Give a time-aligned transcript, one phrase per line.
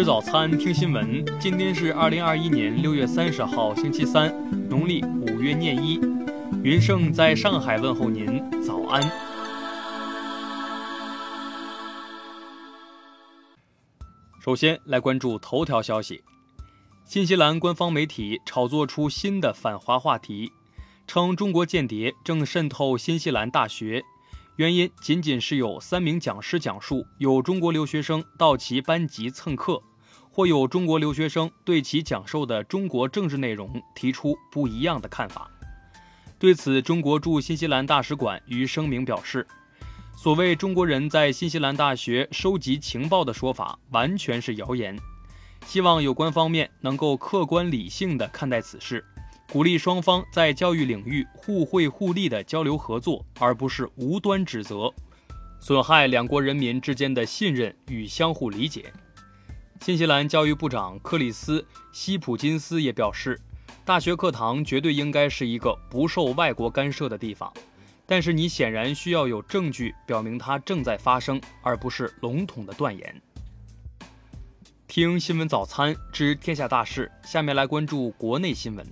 [0.00, 1.22] 吃早餐，听新闻。
[1.38, 4.34] 今天是二零二一年六月三十号，星期三，
[4.66, 6.00] 农历五月廿一。
[6.62, 9.02] 云盛在上海问候您，早安。
[14.42, 16.24] 首先来关注头条消息：
[17.04, 20.50] 新西兰官方媒体炒作出新的反华话题，
[21.06, 24.02] 称中国间谍正渗透新西兰大学。
[24.56, 29.82] 原因仅仅是有三名讲师讲述有中国留学生到其班级蹭课，
[30.40, 35.50] 或有中国留学生对其讲授的中国政治内容提出不一样的看法。
[36.38, 39.46] 对此，中国驻新西兰大使馆于声明表示，
[40.16, 44.98] 所谓中国人在新西兰大学收集情报的说法完全是谣言，
[45.66, 49.04] 希望有关方面能够客观理性地看待此事。
[49.52, 54.90] 鼓励双方在教育领域互惠互利的交流合作，而不是无端指责，
[55.60, 58.90] 损害两国人民之间的信任与相互理解。
[59.82, 61.58] 新西兰教育部长克里斯·
[61.90, 63.40] 希普金斯也表示，
[63.82, 67.50] 大学课堂绝对应该是一个不受外国干涉的地方，
[68.04, 73.22] 但是你显然需要有证据表明它正在发生，而不是笼统的断言。
[74.86, 78.86] 听新闻早餐知天下大事，下面来关注国内新闻。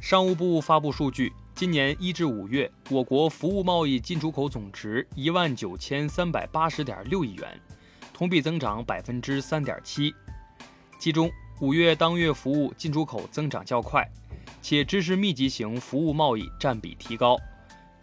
[0.00, 7.60] 商务部发布数据，今年一至五月，我国服务贸易进出口总值一万九千三百八十点六亿元，
[8.12, 10.14] 同比增长百分之三点七。
[10.98, 14.08] 其中，五月当月服务进出口增长较快，
[14.60, 17.36] 且知识密集型服务贸易占比提高，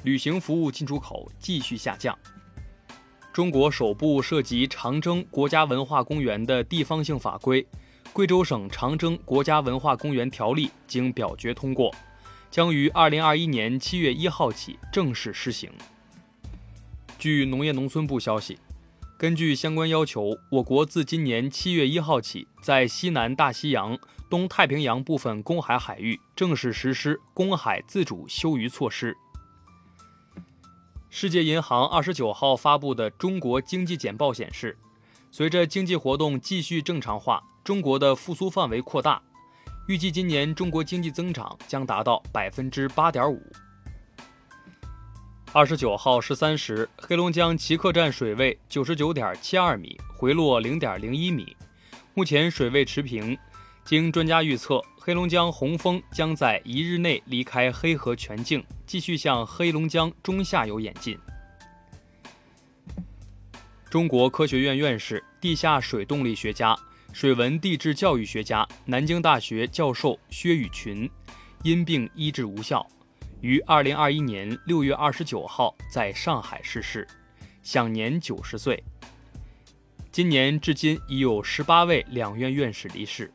[0.03, 2.17] 旅行服务进出口继续下降。
[3.31, 7.65] 中国首部涉及长征国家文化公园的地方性法规。
[8.11, 11.93] 贵州省长征国家文化公园条例经表决通过，
[12.49, 15.71] 将于二零二一年七月一号起正式施行。
[17.19, 18.57] 据农业农村部消息，
[19.19, 29.17] 根据相关要求，我国自今年七月一号起，在西南大西洋、东太平洋部分公海海域正式实施公海自主休渔措施。
[31.09, 34.77] 世界银行二十九号发布的中国经济简报显示，
[35.29, 37.43] 随着经济活动继续正常化。
[37.61, 39.21] 中国的复苏范围扩大，
[39.89, 43.43] 预计今年中国经济增长将达到百分之八点五。
[45.52, 51.58] 二十九号十三时，黑龙江齐克站水位九十九点七二米，回落零点零一米，
[52.14, 53.36] 目前水位持平。
[53.83, 61.17] 经专家预测，黑龙江洪峰将在一日内离开黑河全境，继续向黑龙江中下游演进。
[63.89, 66.77] 中国科学院院士、地下水动力学家。
[67.11, 71.09] 水文地质教育学家、南京大学教授薛宇群
[71.64, 72.86] 因病医治无效，
[73.42, 77.08] 于二零二一年六月二十九号在上海逝世，
[77.64, 78.83] 享年九十岁。
[80.11, 83.32] 今年至今已有十八位两院院士离世。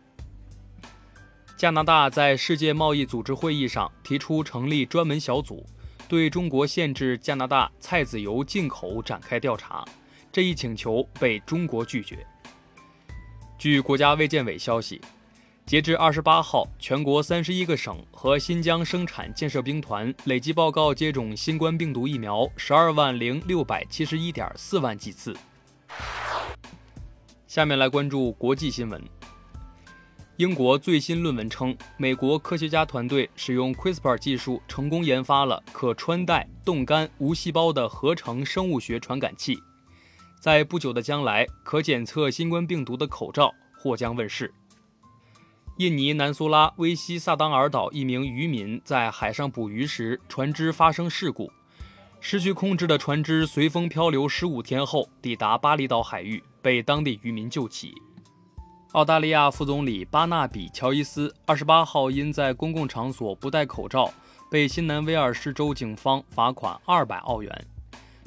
[1.57, 5.65] 加拿大在世界贸易组织会议上提出成立专门小组，
[6.09, 9.85] 对中国限制加拿大菜籽油进口展开调查，
[10.31, 12.27] 这一请求被中国拒绝。
[13.57, 15.01] 据国家卫健委消息，
[15.67, 25.35] 截至二十八号，全国三十一个省和新疆生产建设兵团累计报告接种新冠病毒疫苗十二万零六百七十一点四万剂次。
[27.47, 29.03] 下面来关注国际新闻。
[30.37, 39.59] 英国最新论文称，美国科学家团队使用 CRISPR 技术成功研发了可穿戴、冻干无细胞的合成生物学传感器。
[40.39, 44.53] 在不久的将来，可检测新冠病毒的口罩或将问世。
[45.77, 51.51] 印尼南苏拉威西萨当尔岛一名渔民在海上捕鱼时，船只发生事故，
[52.21, 57.93] 失去控制的船只随风漂流十五天后抵达巴厘岛海域，被当地渔民救起。
[58.93, 64.15] 澳大利亚副总理巴纳比乔伊斯二十八号因在公共场所不戴口罩，
[64.49, 67.67] 被新南威尔士州警方罚款二百澳元。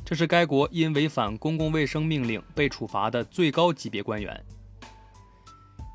[0.03, 4.45] 这是该国因违反公共卫生命令被处罚的最高级别官员。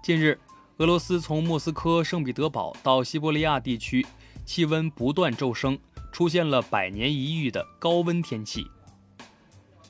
[0.02, 0.38] 近日，
[0.82, 4.04] 俄罗斯从莫斯科圣彼得堡到西伯利亚地区，
[4.44, 5.78] 气温不断骤升，
[6.10, 8.66] 出现了百年一遇的高温天气。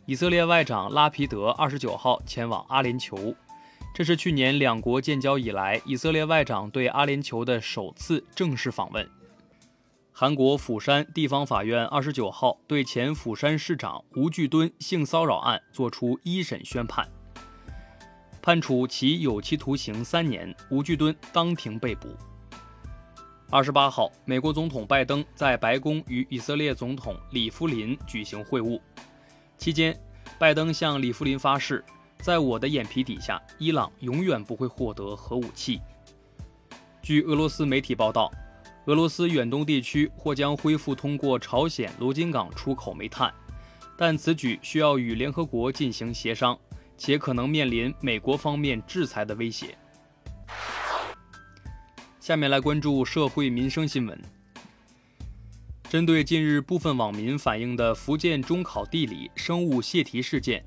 [0.04, 3.34] 以色列外长拉皮德二十九号前往阿联酋，
[3.94, 9.08] 这是去年两国建交以来以色列外长对阿联酋的首次正式访问。
[10.12, 17.08] 韩国釜山地方法院二十九号对前釜山市长吴巨敦性骚扰案作出一审宣判，
[18.42, 20.52] 判处其有期徒刑三年。
[20.68, 22.08] 吴巨敦当庭被捕。
[23.48, 28.80] 二十八号，美国总统拜登在白宫与以色列总统里夫林举行会晤，
[29.56, 29.96] 期间，
[30.38, 31.84] 拜登向里夫林发誓，
[32.18, 35.80] 在我的眼皮底下，伊朗永远不会获得核武器。
[37.00, 38.32] 据俄罗斯媒体报道，
[38.86, 43.32] 俄罗斯远东地区或将恢复通过朝鲜罗津港出口煤炭，
[43.96, 46.58] 但此举需要与联合国进行协商，
[47.04, 49.76] 且可能面临美国方面制裁的威胁。
[52.20, 54.16] 下面来关注社会民生新闻。
[55.90, 60.64] 针对近日部分网民反映的福建中考地理生物泄题事件，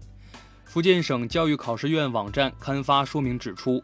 [0.66, 3.82] 福建省教育考试院网站刊发说明指出，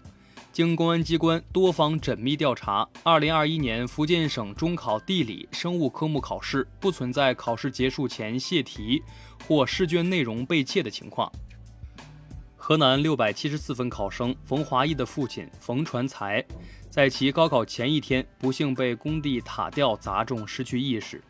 [0.51, 9.01] 经公安机关多方缜密调查，2021年福建省中考地理生物科目考试不存在考试结束前泄题
[9.47, 11.31] 或试卷内容被窃的情况。
[12.71, 16.41] 河南674分考生冯华义的父亲冯传才，
[16.89, 21.21] 在其高考前一天不幸被工地塔吊砸中，失去意识。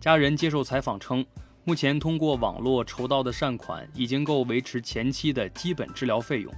[0.00, 1.22] 家人接受采访称，
[1.64, 6.50] 目前通过网络筹到的善款已经够维持前期的基本治疗费用，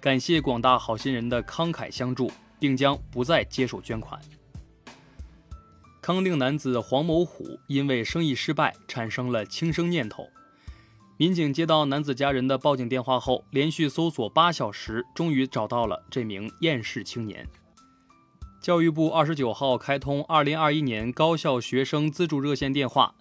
[0.00, 2.30] 感谢广大好心人的慷慨相助，
[2.60, 4.20] 并将不再接受捐款。
[6.00, 10.24] 康定男子黄某虎因为生意失败，产生了轻生念头。
[11.18, 17.48] 民警接到男子家人的报警电话后，连续搜索八小时，终于找到了这名厌世青年。
[18.60, 23.14] 教育部二十九号开通二零二一年高校学生资助热线电话，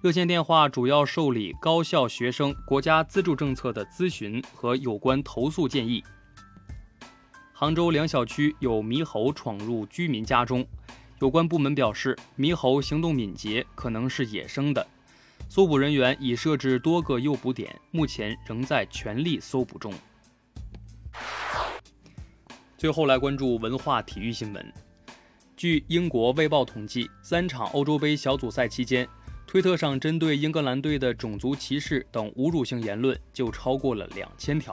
[0.00, 6.04] 热线电话主要受理高校学生国家资助政策的咨询和有关投诉建议。
[7.52, 10.64] 杭州两小区有猕猴闯入居民家中，
[11.18, 14.86] 有关部门表示，猕猴行动敏捷，可能是野生的，
[15.50, 19.92] 搜捕人员已设置多个诱捕点，目前仍在全力搜捕中。
[22.78, 24.72] 最后来关注文化体育新闻。
[25.56, 29.08] 据英国《卫报》统计，三场欧洲杯小组赛期间，
[29.44, 34.72] 推特上针对英格兰队的种族歧视等侮辱性言论就超过了两千条。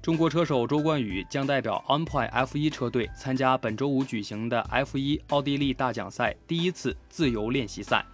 [0.00, 8.06] 中国车手周冠宇将代表 OnPoint F1 车队参加本周五举行的 F1 奥地利大奖赛第一次自由练习赛，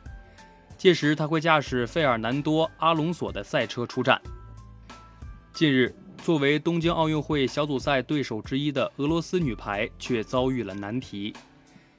[0.80, 4.18] 届时他会驾驶费尔南多·阿隆索的赛车出战。
[5.52, 5.94] 近日。
[6.22, 11.34] 作为东京奥运会小组赛对手之一的俄罗斯女排却遭遇了难题。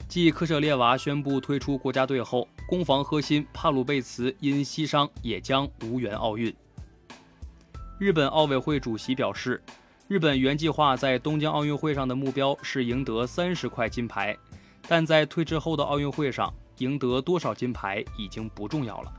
[0.07, 6.53] 继科舍列娃宣布退出国家队后，攻防核心帕鲁贝茨因膝伤也将无缘奥运。
[7.97, 9.59] 日本奥委会主席表示，
[10.07, 14.37] 日本原计划在东京奥运会上的目标是赢得三十块金牌，
[14.87, 19.13] 但在退至后的奥运会上赢得多少金牌已经不重要了。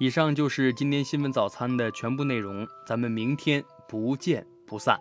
[0.00, 4.98] 以上就是今天新闻早餐的全部内容，咱们明天不见不散。